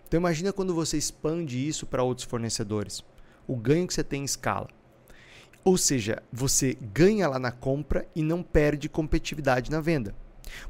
[0.07, 3.03] Então imagina quando você expande isso para outros fornecedores,
[3.47, 4.69] o ganho que você tem em escala.
[5.65, 10.15] Ou seja, você ganha lá na compra e não perde competitividade na venda.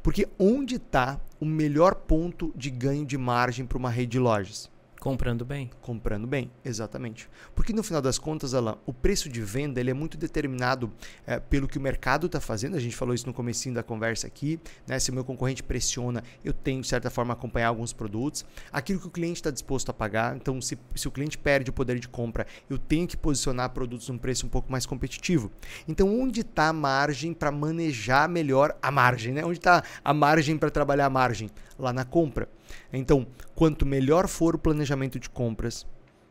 [0.03, 4.72] Porque onde está o melhor ponto de ganho de margem para uma rede de lojas?
[5.03, 5.69] Comprando bem.
[5.81, 7.29] Comprando bem, exatamente.
[7.57, 10.93] Porque no final das contas, Alan, o preço de venda ele é muito determinado
[11.27, 12.77] é, pelo que o mercado está fazendo.
[12.77, 14.61] A gente falou isso no comecinho da conversa aqui.
[14.87, 15.01] Né?
[15.01, 18.47] Se o meu concorrente pressiona, eu tenho, de certa forma, acompanhar alguns produtos.
[18.71, 20.37] Aquilo que o cliente está disposto a pagar.
[20.37, 24.09] Então, se, se o cliente perde o poder de compra, eu tenho que posicionar produtos
[24.09, 25.51] num preço um pouco mais competitivo.
[25.89, 29.33] Então, onde está a margem para manejar melhor a margem?
[29.35, 29.45] Né?
[29.45, 31.51] Onde está a margem para trabalhar a margem?
[31.77, 32.49] Lá na compra.
[32.93, 35.87] Então, quanto melhor for o planejamento de compras,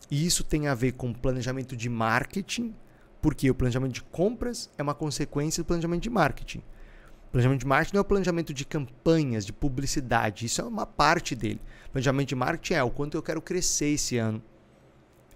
[0.10, 2.76] e isso tem a ver com planejamento de marketing,
[3.22, 6.60] porque o planejamento de compras é uma consequência do planejamento de marketing.
[6.60, 10.86] O planejamento de marketing não é o planejamento de campanhas, de publicidade, isso é uma
[10.86, 11.62] parte dele.
[11.92, 14.42] Planejamento de marketing é o quanto eu quero crescer esse ano,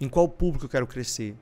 [0.02, 1.36] em qual público eu quero crescer,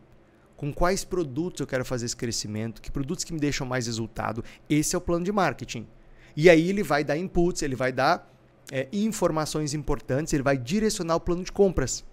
[0.56, 4.44] com quais produtos eu quero fazer esse crescimento, que produtos que me deixam mais resultado.
[4.70, 5.88] Esse é o plano de marketing.
[6.36, 8.32] E aí ele vai dar inputs, ele vai dar
[8.74, 12.04] é, informações importantes, ele vai direcionar o plano de compras.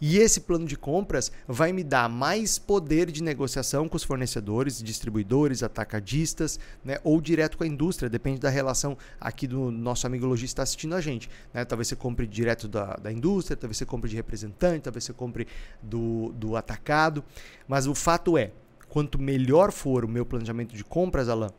[0.00, 4.80] E esse plano de compras vai me dar mais poder de negociação com os fornecedores,
[4.80, 6.98] distribuidores, atacadistas, né?
[7.02, 11.00] ou direto com a indústria, depende da relação aqui do nosso amigo lojista assistindo a
[11.00, 11.28] gente.
[11.52, 11.64] Né?
[11.64, 15.48] Talvez você compre direto da, da indústria, talvez você compre de representante, talvez você compre
[15.82, 17.22] do, do atacado.
[17.66, 18.52] Mas o fato é,
[18.88, 21.50] quanto melhor for o meu planejamento de compras, Alan,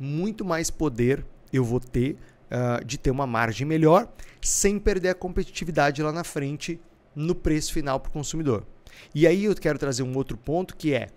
[0.00, 2.18] muito mais poder eu vou ter
[2.50, 4.08] uh, de ter uma margem melhor
[4.40, 6.80] sem perder a competitividade lá na frente
[7.14, 8.66] no preço final para o consumidor.
[9.14, 11.08] E aí eu quero trazer um outro ponto que é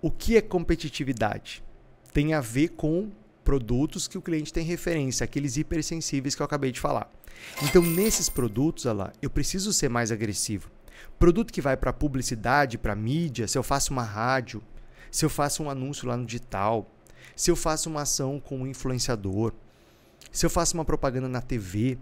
[0.00, 1.62] o que é competitividade?
[2.12, 3.10] Tem a ver com
[3.42, 7.10] produtos que o cliente tem referência, aqueles hipersensíveis que eu acabei de falar.
[7.62, 10.70] Então, nesses produtos, olha lá, eu preciso ser mais agressivo.
[11.18, 14.62] Produto que vai para publicidade, para mídia, se eu faço uma rádio,
[15.10, 16.88] se eu faço um anúncio lá no digital,
[17.34, 19.52] se eu faço uma ação com um influenciador,
[20.30, 21.98] se eu faço uma propaganda na TV,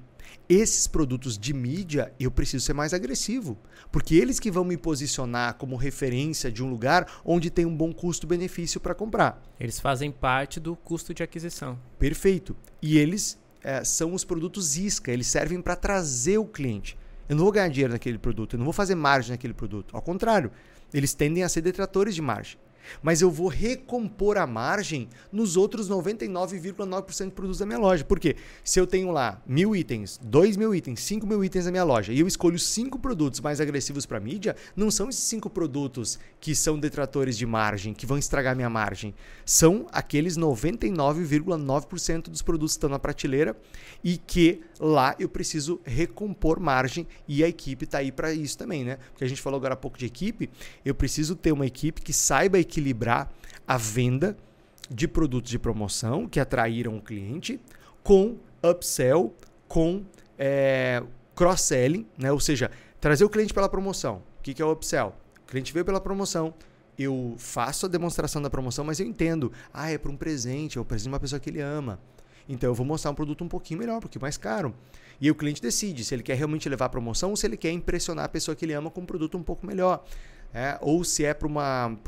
[0.48, 3.58] esses produtos de mídia eu preciso ser mais agressivo,
[3.90, 7.92] porque eles que vão me posicionar como referência de um lugar onde tem um bom
[7.92, 9.42] custo-benefício para comprar.
[9.58, 11.78] Eles fazem parte do custo de aquisição.
[11.98, 12.56] Perfeito.
[12.80, 16.96] E eles é, são os produtos isca, eles servem para trazer o cliente.
[17.28, 19.96] Eu não vou ganhar dinheiro naquele produto, eu não vou fazer margem naquele produto.
[19.96, 20.52] Ao contrário,
[20.94, 22.56] eles tendem a ser detratores de margem
[23.02, 28.04] mas eu vou recompor a margem nos outros 99,9% de produtos da minha loja.
[28.04, 28.36] Por quê?
[28.64, 32.12] Se eu tenho lá mil itens, dois mil itens, cinco mil itens na minha loja
[32.12, 36.54] e eu escolho cinco produtos mais agressivos para mídia, não são esses cinco produtos que
[36.54, 39.14] são detratores de margem, que vão estragar minha margem.
[39.44, 43.56] São aqueles 99,9% dos produtos que estão na prateleira
[44.02, 48.84] e que lá eu preciso recompor margem e a equipe está aí para isso também,
[48.84, 48.98] né?
[49.10, 50.50] Porque a gente falou agora há pouco de equipe,
[50.84, 53.32] eu preciso ter uma equipe que saiba equilibrar
[53.66, 54.36] a venda
[54.90, 57.58] de produtos de promoção que atraíram o cliente
[58.02, 59.34] com upsell,
[59.66, 60.04] com
[60.38, 61.02] é,
[61.34, 62.30] cross-selling, né?
[62.30, 64.22] ou seja, trazer o cliente pela promoção.
[64.38, 65.12] O que, é o upsell?
[65.42, 66.54] O cliente veio pela promoção,
[66.98, 69.52] eu faço a demonstração da promoção, mas eu entendo.
[69.72, 71.98] Ah, é para um presente, é o presente de uma pessoa que ele ama.
[72.48, 74.72] Então eu vou mostrar um produto um pouquinho melhor, um pouquinho mais caro.
[75.20, 77.72] E o cliente decide se ele quer realmente levar a promoção ou se ele quer
[77.72, 80.04] impressionar a pessoa que ele ama com um produto um pouco melhor.
[80.58, 81.46] É, ou se é para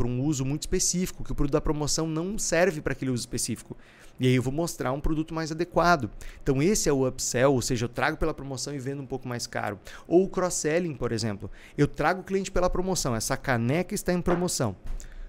[0.07, 3.77] um uso muito específico, que o produto da promoção não serve para aquele uso específico.
[4.19, 6.11] E aí eu vou mostrar um produto mais adequado.
[6.43, 9.29] Então esse é o upsell, ou seja, eu trago pela promoção e vendo um pouco
[9.29, 9.79] mais caro.
[10.07, 11.51] Ou o cross-selling, por exemplo.
[11.77, 14.75] Eu trago o cliente pela promoção, essa caneca está em promoção.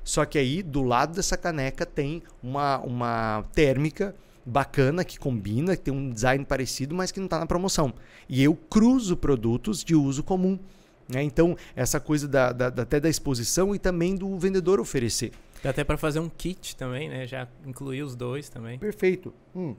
[0.01, 5.84] Só que aí do lado dessa caneca tem uma, uma térmica bacana, que combina, que
[5.84, 7.93] tem um design parecido, mas que não está na promoção.
[8.29, 10.58] E eu cruzo produtos de uso comum.
[11.09, 11.23] Né?
[11.23, 15.31] Então, essa coisa da, da, até da exposição e também do vendedor oferecer.
[15.63, 17.27] Dá até para fazer um kit também, né?
[17.27, 18.77] Já incluir os dois também.
[18.79, 19.33] Perfeito.
[19.55, 19.75] Hum.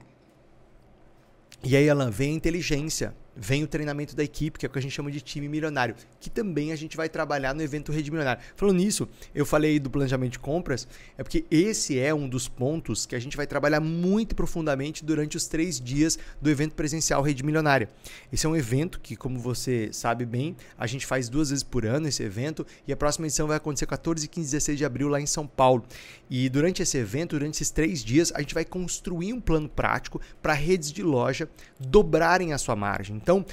[1.63, 4.77] E aí, Alan, vem a inteligência vem o treinamento da equipe, que é o que
[4.77, 8.11] a gente chama de time milionário, que também a gente vai trabalhar no evento Rede
[8.11, 8.41] Milionário.
[8.55, 13.07] Falando nisso, eu falei do planejamento de compras, é porque esse é um dos pontos
[13.07, 17.43] que a gente vai trabalhar muito profundamente durante os três dias do evento presencial Rede
[17.43, 17.89] Milionária.
[18.31, 21.83] Esse é um evento que, como você sabe bem, a gente faz duas vezes por
[21.83, 25.19] ano esse evento e a próxima edição vai acontecer 14, 15 16 de abril lá
[25.19, 25.83] em São Paulo.
[26.29, 30.21] E durante esse evento, durante esses três dias, a gente vai construir um plano prático
[30.41, 31.49] para redes de loja
[31.79, 33.15] dobrarem a sua margem.
[33.15, 33.45] Então, uh,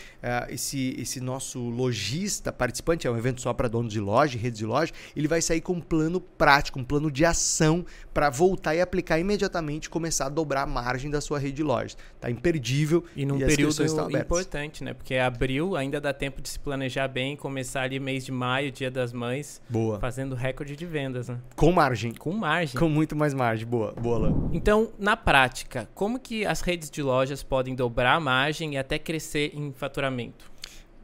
[0.50, 4.66] esse, esse nosso lojista participante, é um evento só para donos de loja, redes de
[4.66, 8.80] loja, ele vai sair com um plano prático, um plano de ação para voltar e
[8.80, 11.96] aplicar imediatamente começar a dobrar a margem da sua rede de lojas.
[12.20, 13.84] Tá imperdível e num e período
[14.16, 14.94] importante, né?
[14.94, 18.90] Porque abril ainda dá tempo de se planejar bem, começar ali mês de maio, dia
[18.90, 21.38] das mães, boa, fazendo recorde de vendas, né?
[21.56, 22.12] Com margem.
[22.14, 22.78] Com margem.
[22.78, 24.18] Com muito mais margem, boa, boa.
[24.18, 24.32] Lá.
[24.52, 28.98] Então, na prática, como que as redes de lojas podem dobrar a margem e até
[28.98, 30.50] crescer em faturamento?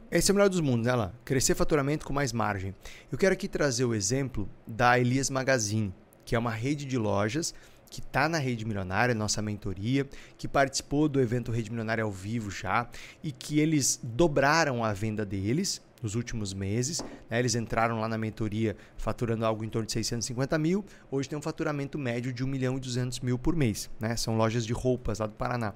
[0.09, 1.11] Esse é o melhor dos mundos, né, lá?
[1.25, 2.73] Crescer faturamento com mais margem.
[3.11, 7.53] Eu quero aqui trazer o exemplo da Elias Magazine, que é uma rede de lojas
[7.89, 12.51] que está na Rede Milionária, nossa mentoria, que participou do evento Rede Milionária ao vivo
[12.51, 12.87] já
[13.23, 17.03] e que eles dobraram a venda deles nos últimos meses.
[17.29, 17.39] Né?
[17.39, 20.85] Eles entraram lá na mentoria faturando algo em torno de 650 mil.
[21.09, 23.89] Hoje tem um faturamento médio de 1 milhão e 200 mil por mês.
[23.99, 24.15] Né?
[24.15, 25.73] São lojas de roupas lá do Paraná.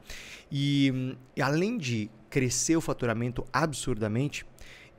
[0.52, 4.45] E, além de crescer o faturamento absurdamente,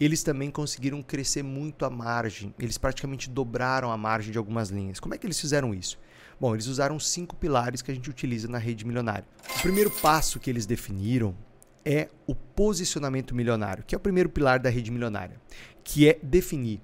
[0.01, 2.55] eles também conseguiram crescer muito a margem.
[2.59, 4.99] Eles praticamente dobraram a margem de algumas linhas.
[4.99, 5.99] Como é que eles fizeram isso?
[6.41, 9.27] Bom, eles usaram cinco pilares que a gente utiliza na rede milionária.
[9.59, 11.35] O primeiro passo que eles definiram
[11.85, 15.41] é o posicionamento milionário, que é o primeiro pilar da rede milionária,
[15.85, 16.81] que é definir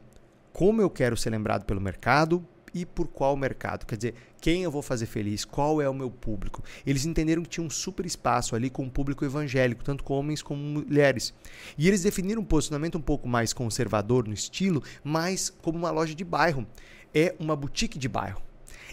[0.53, 3.87] como eu quero ser lembrado pelo mercado, e por qual mercado.
[3.87, 6.63] Quer dizer, quem eu vou fazer feliz, qual é o meu público.
[6.87, 10.43] Eles entenderam que tinha um super espaço ali com o público evangélico, tanto com homens
[10.43, 11.33] como mulheres.
[11.79, 16.15] E eles definiram um posicionamento um pouco mais conservador no estilo, mas como uma loja
[16.15, 16.67] de bairro.
[17.15, 18.43] É uma boutique de bairro.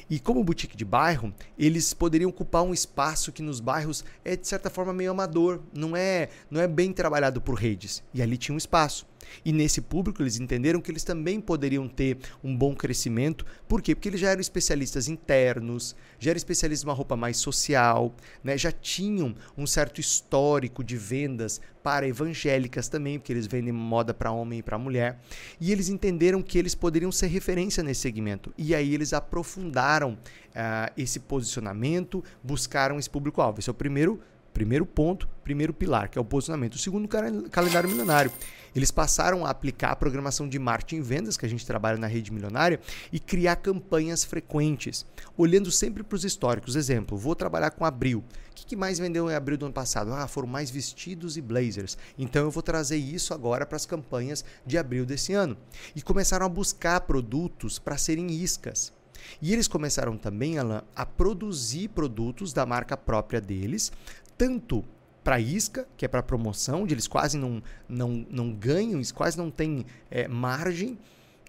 [0.10, 4.48] E como boutique de bairro, eles poderiam ocupar um espaço que nos bairros é de
[4.48, 8.04] certa forma meio amador, não é, não é bem trabalhado por redes.
[8.13, 9.06] E ali tinha um espaço.
[9.43, 13.45] E nesse público eles entenderam que eles também poderiam ter um bom crescimento.
[13.67, 13.95] Por quê?
[13.95, 18.57] Porque eles já eram especialistas internos, já eram especialistas numa roupa mais social, né?
[18.57, 24.31] já tinham um certo histórico de vendas para evangélicas também, porque eles vendem moda para
[24.31, 25.19] homem e para mulher.
[25.59, 28.53] E eles entenderam que eles poderiam ser referência nesse segmento.
[28.57, 33.59] E aí eles aprofundaram uh, esse posicionamento, buscaram esse público-alvo.
[33.59, 34.21] Esse é o primeiro
[34.54, 36.76] Primeiro ponto, primeiro pilar, que é o posicionamento.
[36.76, 38.32] O segundo, calendário milionário.
[38.76, 42.08] Eles passaram a aplicar a programação de marketing e vendas, que a gente trabalha na
[42.08, 42.80] rede milionária,
[43.12, 45.06] e criar campanhas frequentes,
[45.38, 46.76] olhando sempre para os históricos.
[46.76, 48.24] Exemplo, vou trabalhar com abril.
[48.52, 50.13] O que, que mais vendeu em abril do ano passado?
[50.13, 51.98] Ah, foram mais vestidos e blazers.
[52.18, 55.58] Então eu vou trazer isso agora para as campanhas de abril desse ano.
[55.96, 58.94] E começaram a buscar produtos para serem iscas.
[59.42, 63.92] E eles começaram também, Alan, a produzir produtos da marca própria deles,
[64.38, 64.84] tanto
[65.24, 69.38] para isca, que é para promoção, onde eles quase não, não, não ganham, eles quase
[69.38, 70.98] não têm é, margem,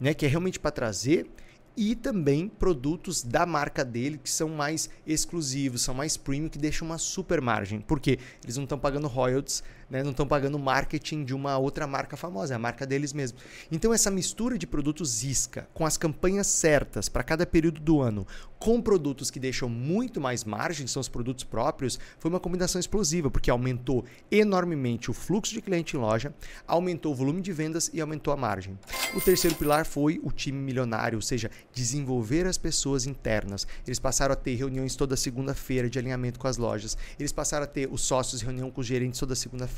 [0.01, 1.29] né, que é realmente para trazer,
[1.77, 6.87] e também produtos da marca dele que são mais exclusivos, são mais premium, que deixam
[6.87, 7.81] uma super margem.
[7.81, 10.03] Porque eles não estão pagando royalties, né?
[10.03, 13.39] não estão pagando marketing de uma outra marca famosa, é a marca deles mesmo.
[13.71, 18.27] Então essa mistura de produtos isca com as campanhas certas para cada período do ano,
[18.65, 23.31] com produtos que deixam muito mais margem, são os produtos próprios, foi uma combinação explosiva,
[23.31, 26.35] porque aumentou enormemente o fluxo de cliente em loja,
[26.67, 28.79] aumentou o volume de vendas e aumentou a margem.
[29.15, 33.67] O terceiro pilar foi o time milionário, ou seja, desenvolver as pessoas internas.
[33.87, 36.97] Eles passaram a ter reuniões toda segunda-feira de alinhamento com as lojas.
[37.19, 39.74] Eles passaram a ter os sócios reunião com os gerentes toda segunda-feira.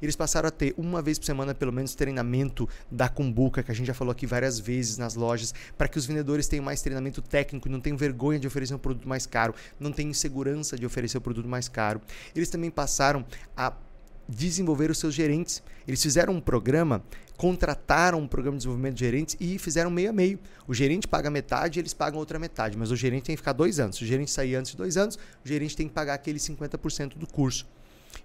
[0.00, 3.74] Eles passaram a ter uma vez por semana, pelo menos, treinamento da Cumbuca, que a
[3.74, 7.22] gente já falou aqui várias vezes nas lojas, para que os vendedores tenham mais treinamento
[7.22, 11.16] técnico, não tenham vergonha de oferecer um produto mais caro, não tenham insegurança de oferecer
[11.16, 12.00] o um produto mais caro.
[12.34, 13.24] Eles também passaram
[13.56, 13.72] a
[14.28, 15.62] desenvolver os seus gerentes.
[15.86, 17.02] Eles fizeram um programa,
[17.36, 20.38] contrataram um programa de desenvolvimento de gerentes e fizeram meio a meio.
[20.66, 23.80] O gerente paga metade eles pagam outra metade, mas o gerente tem que ficar dois
[23.80, 23.96] anos.
[23.96, 27.16] Se o gerente sair antes de dois anos, o gerente tem que pagar aquele 50%
[27.16, 27.66] do curso.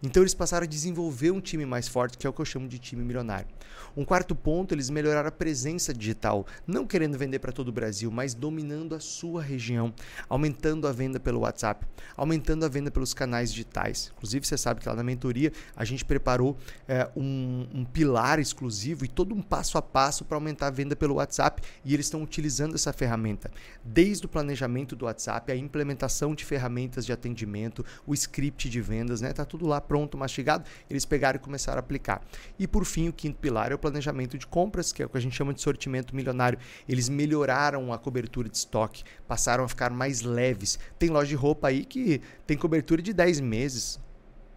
[0.01, 2.67] Então eles passaram a desenvolver um time mais forte, que é o que eu chamo
[2.67, 3.47] de time milionário.
[3.95, 8.09] Um quarto ponto, eles melhoraram a presença digital, não querendo vender para todo o Brasil,
[8.09, 9.93] mas dominando a sua região,
[10.27, 11.85] aumentando a venda pelo WhatsApp,
[12.17, 14.11] aumentando a venda pelos canais digitais.
[14.15, 19.05] Inclusive, você sabe que lá na mentoria a gente preparou é, um, um pilar exclusivo
[19.05, 22.23] e todo um passo a passo para aumentar a venda pelo WhatsApp e eles estão
[22.23, 23.51] utilizando essa ferramenta,
[23.83, 29.21] desde o planejamento do WhatsApp, a implementação de ferramentas de atendimento, o script de vendas,
[29.21, 29.31] né?
[29.33, 30.65] Tá tudo lá pronto, mastigado.
[30.89, 32.21] Eles pegaram e começaram a aplicar.
[32.57, 35.17] E por fim, o quinto pilar é o planejamento de compras, que é o que
[35.17, 36.59] a gente chama de sortimento milionário.
[36.87, 40.79] Eles melhoraram a cobertura de estoque, passaram a ficar mais leves.
[40.97, 43.99] Tem loja de roupa aí que tem cobertura de 10 meses,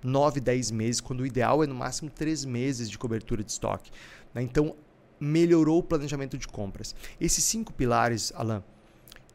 [0.03, 3.91] 9, 10 meses, quando o ideal é no máximo 3 meses de cobertura de estoque.
[4.35, 4.43] Né?
[4.43, 4.77] Então,
[5.19, 6.95] melhorou o planejamento de compras.
[7.21, 8.63] Esses cinco pilares, Alan,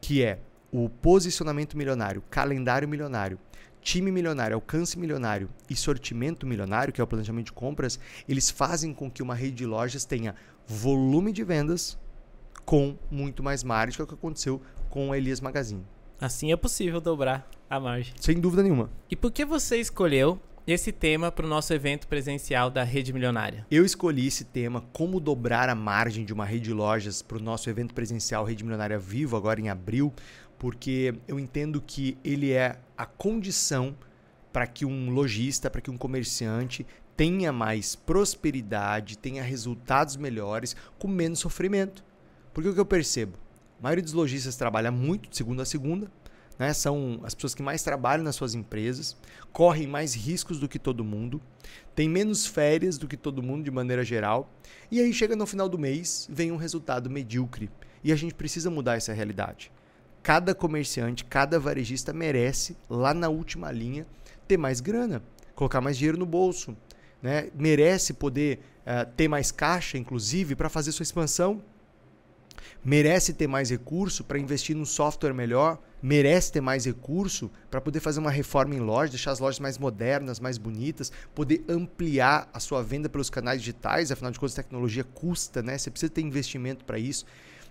[0.00, 0.38] que é
[0.72, 3.38] o posicionamento milionário, calendário milionário,
[3.82, 8.94] time milionário, alcance milionário e sortimento milionário, que é o planejamento de compras, eles fazem
[8.94, 10.34] com que uma rede de lojas tenha
[10.66, 11.98] volume de vendas
[12.64, 15.84] com muito mais margem, que é o que aconteceu com a Elias Magazine.
[16.20, 18.14] Assim é possível dobrar a margem.
[18.20, 18.88] Sem dúvida nenhuma.
[19.10, 23.66] E por que você escolheu esse tema para o nosso evento presencial da Rede Milionária?
[23.70, 27.42] Eu escolhi esse tema, como dobrar a margem de uma rede de lojas, para o
[27.42, 30.12] nosso evento presencial Rede Milionária Vivo, agora em abril,
[30.62, 33.96] porque eu entendo que ele é a condição
[34.52, 41.08] para que um lojista, para que um comerciante tenha mais prosperidade, tenha resultados melhores, com
[41.08, 42.04] menos sofrimento.
[42.54, 43.36] Porque o que eu percebo?
[43.80, 46.08] A maioria dos lojistas trabalha muito de segunda a segunda,
[46.56, 46.72] né?
[46.72, 49.16] são as pessoas que mais trabalham nas suas empresas,
[49.52, 51.42] correm mais riscos do que todo mundo,
[51.92, 54.48] tem menos férias do que todo mundo de maneira geral,
[54.92, 57.68] e aí chega no final do mês, vem um resultado medíocre.
[58.04, 59.72] E a gente precisa mudar essa realidade
[60.22, 64.06] cada comerciante, cada varejista merece, lá na última linha,
[64.46, 65.22] ter mais grana,
[65.54, 66.76] colocar mais dinheiro no bolso.
[67.20, 67.50] Né?
[67.54, 71.62] Merece poder uh, ter mais caixa, inclusive, para fazer sua expansão.
[72.84, 75.78] Merece ter mais recurso para investir num software melhor.
[76.02, 79.78] Merece ter mais recurso para poder fazer uma reforma em loja, deixar as lojas mais
[79.78, 84.10] modernas, mais bonitas, poder ampliar a sua venda pelos canais digitais.
[84.10, 85.78] Afinal de contas, tecnologia custa, né?
[85.78, 87.24] Você precisa ter investimento para isso.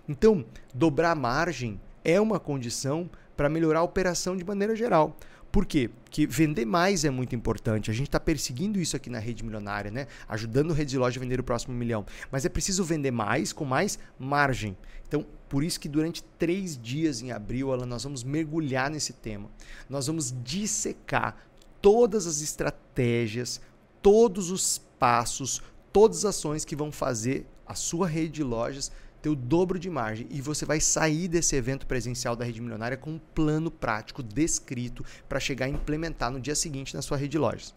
[0.08, 5.16] Então, dobrar a margem é uma condição para melhorar a operação de maneira geral.
[5.52, 5.90] Por quê?
[6.04, 7.90] Porque vender mais é muito importante.
[7.90, 10.06] A gente está perseguindo isso aqui na rede milionária, né?
[10.26, 12.06] Ajudando o rede de loja a vender o próximo milhão.
[12.30, 14.74] Mas é preciso vender mais com mais margem.
[15.06, 19.50] Então, por isso que durante três dias em abril, Alan, nós vamos mergulhar nesse tema.
[19.90, 21.36] Nós vamos dissecar
[21.82, 23.60] todas as estratégias,
[24.00, 28.90] todos os passos, todas as ações que vão fazer a sua rede de lojas
[29.22, 32.96] ter o dobro de margem e você vai sair desse evento presencial da Rede Milionária
[32.96, 37.30] com um plano prático descrito para chegar a implementar no dia seguinte na sua rede
[37.30, 37.72] de lojas.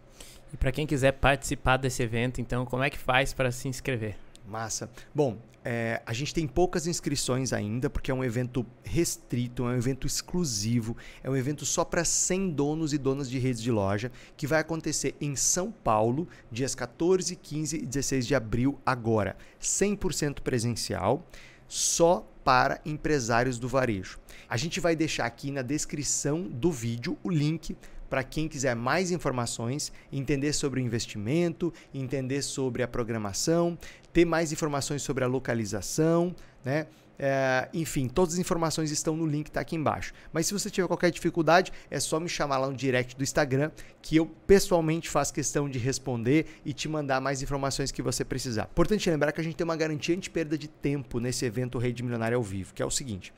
[0.52, 4.16] E para quem quiser participar desse evento, então, como é que faz para se inscrever?
[4.46, 4.90] Massa.
[5.14, 9.76] Bom, é, a gente tem poucas inscrições ainda, porque é um evento restrito, é um
[9.76, 14.12] evento exclusivo, é um evento só para 100 donos e donas de redes de loja,
[14.36, 19.36] que vai acontecer em São Paulo, dias 14, 15 e 16 de abril, agora.
[19.60, 21.26] 100% presencial,
[21.66, 24.20] só para empresários do varejo.
[24.48, 27.76] A gente vai deixar aqui na descrição do vídeo o link
[28.08, 33.76] para quem quiser mais informações, entender sobre o investimento, entender sobre a programação,
[34.16, 36.86] ter mais informações sobre a localização, né?
[37.18, 40.14] É, enfim, todas as informações estão no link que está aqui embaixo.
[40.32, 43.70] Mas se você tiver qualquer dificuldade, é só me chamar lá no direct do Instagram,
[44.00, 48.70] que eu pessoalmente faço questão de responder e te mandar mais informações que você precisar.
[48.72, 52.02] Importante lembrar que a gente tem uma garantia de perda de tempo nesse evento Rede
[52.02, 53.34] Milionária ao vivo, que é o seguinte.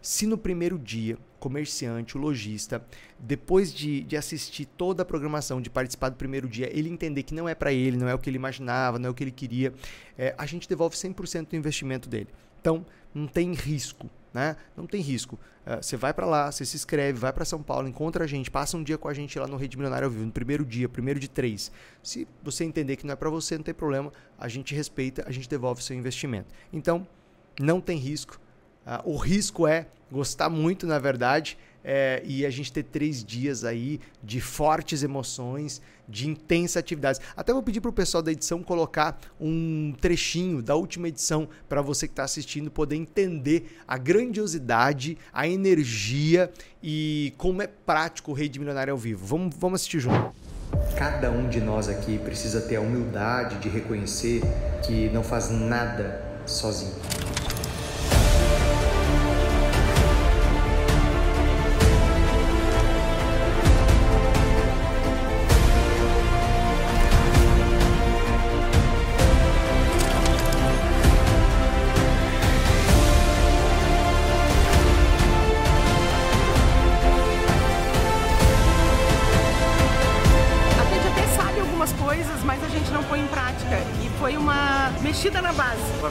[0.00, 2.84] Se no primeiro dia, comerciante, o lojista,
[3.18, 7.34] depois de, de assistir toda a programação, de participar do primeiro dia, ele entender que
[7.34, 9.30] não é para ele, não é o que ele imaginava, não é o que ele
[9.30, 9.72] queria,
[10.16, 12.28] é, a gente devolve 100% do investimento dele.
[12.60, 12.84] Então,
[13.14, 14.56] não tem risco, né?
[14.76, 15.38] Não tem risco.
[15.66, 18.50] Uh, você vai para lá, você se inscreve, vai para São Paulo, encontra a gente,
[18.50, 20.88] passa um dia com a gente lá no Rede Milionário ao vivo, no primeiro dia,
[20.88, 21.72] primeiro de três.
[22.02, 25.32] Se você entender que não é para você, não tem problema, a gente respeita, a
[25.32, 26.48] gente devolve seu investimento.
[26.72, 27.06] Então,
[27.58, 28.38] não tem risco
[28.86, 33.64] Uh, o risco é gostar muito, na verdade, é, e a gente ter três dias
[33.64, 37.20] aí de fortes emoções, de intensa atividades.
[37.36, 41.80] Até vou pedir para o pessoal da edição colocar um trechinho da última edição para
[41.80, 46.50] você que está assistindo poder entender a grandiosidade, a energia
[46.82, 49.24] e como é prático o Rede Milionário ao vivo.
[49.24, 50.34] Vamos, vamos assistir junto.
[50.96, 54.42] Cada um de nós aqui precisa ter a humildade de reconhecer
[54.84, 56.94] que não faz nada sozinho.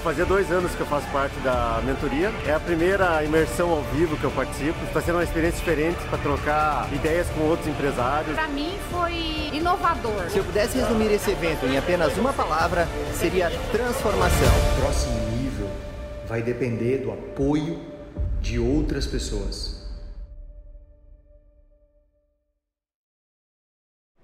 [0.10, 2.32] Fazer dois anos que eu faço parte da mentoria.
[2.48, 4.84] É a primeira imersão ao vivo que eu participo.
[4.86, 8.34] Está sendo uma experiência diferente para trocar ideias com outros empresários.
[8.34, 9.14] Para mim foi
[9.54, 10.28] inovador.
[10.32, 14.48] Se eu pudesse resumir esse evento em apenas uma palavra, seria transformação.
[14.48, 15.70] O próximo nível
[16.28, 17.80] vai depender do apoio
[18.42, 19.88] de outras pessoas.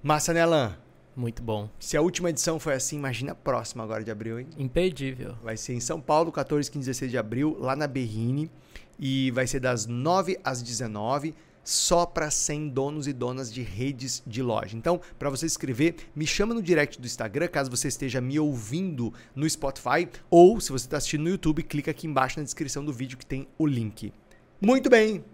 [0.01, 0.84] Massa, né, Alan?
[1.15, 1.69] Muito bom.
[1.79, 4.47] Se a última edição foi assim, imagina a próxima agora de abril, hein?
[4.57, 5.35] Imperdível.
[5.41, 8.51] Vai ser em São Paulo, 14, 15, 16 de abril, lá na Berrine.
[8.99, 14.21] E vai ser das 9 às 19 só para 100 donos e donas de redes
[14.25, 14.77] de loja.
[14.77, 19.11] Então, para você escrever, me chama no direct do Instagram, caso você esteja me ouvindo
[19.35, 22.93] no Spotify, ou se você está assistindo no YouTube, clica aqui embaixo na descrição do
[22.93, 24.13] vídeo que tem o link.
[24.61, 25.25] Muito bem.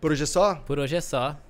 [0.00, 0.54] Por hoje é só?
[0.54, 1.43] Por hoje é só.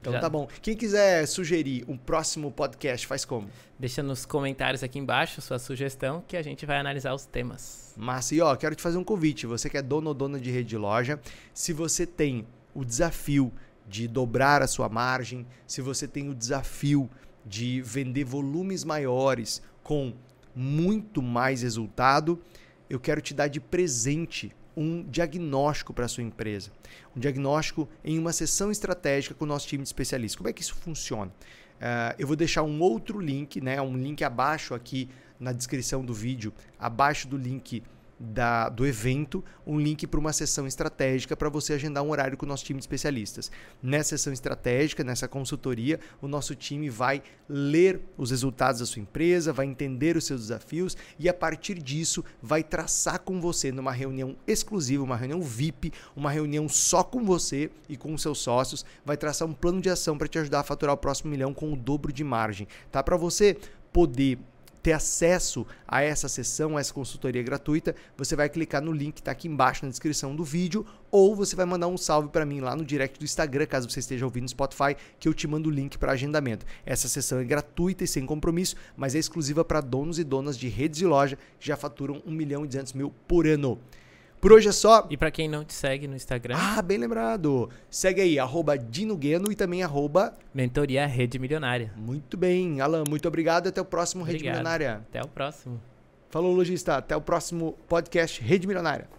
[0.00, 0.20] Então Já.
[0.20, 0.48] tá bom.
[0.62, 3.48] Quem quiser sugerir um próximo podcast, faz como?
[3.78, 7.92] Deixa nos comentários aqui embaixo sua sugestão que a gente vai analisar os temas.
[7.96, 8.34] Massa.
[8.34, 9.46] E ó, quero te fazer um convite.
[9.46, 11.20] Você que é dono ou dona de rede de loja,
[11.52, 13.52] se você tem o desafio
[13.86, 17.10] de dobrar a sua margem, se você tem o desafio
[17.44, 20.14] de vender volumes maiores com
[20.54, 22.40] muito mais resultado,
[22.88, 26.70] eu quero te dar de presente um diagnóstico para a sua empresa.
[27.14, 30.36] Um diagnóstico em uma sessão estratégica com o nosso time de especialistas.
[30.36, 31.30] Como é que isso funciona?
[31.30, 35.08] Uh, eu vou deixar um outro link, né, um link abaixo aqui
[35.38, 37.82] na descrição do vídeo, abaixo do link
[38.20, 42.44] da, do evento um link para uma sessão estratégica para você agendar um horário com
[42.44, 43.50] o nosso time de especialistas.
[43.82, 49.52] Nessa sessão estratégica, nessa consultoria, o nosso time vai ler os resultados da sua empresa,
[49.52, 54.36] vai entender os seus desafios e a partir disso vai traçar com você numa reunião
[54.46, 59.16] exclusiva, uma reunião VIP, uma reunião só com você e com os seus sócios, vai
[59.16, 61.76] traçar um plano de ação para te ajudar a faturar o próximo milhão com o
[61.76, 63.02] dobro de margem, tá?
[63.02, 63.56] Para você
[63.92, 64.38] poder
[64.82, 69.20] ter acesso a essa sessão, a essa consultoria gratuita, você vai clicar no link que
[69.20, 72.60] está aqui embaixo na descrição do vídeo, ou você vai mandar um salve para mim
[72.60, 75.68] lá no direct do Instagram, caso você esteja ouvindo no Spotify, que eu te mando
[75.68, 76.64] o link para agendamento.
[76.86, 80.68] Essa sessão é gratuita e sem compromisso, mas é exclusiva para donos e donas de
[80.68, 83.78] redes de loja que já faturam 1 milhão e 200 mil por ano.
[84.40, 85.06] Por hoje é só.
[85.10, 86.56] E para quem não te segue no Instagram.
[86.58, 87.68] Ah, bem lembrado.
[87.90, 90.32] Segue aí, arroba Dinogueno e também arroba.
[90.54, 91.92] Mentoria Rede Milionária.
[91.94, 92.80] Muito bem.
[92.80, 93.68] Alan, muito obrigado.
[93.68, 94.54] Até o próximo Rede obrigado.
[94.56, 95.02] Milionária.
[95.10, 95.78] Até o próximo.
[96.30, 96.96] Falou, lojista.
[96.96, 99.10] Até o próximo podcast Rede Milionária.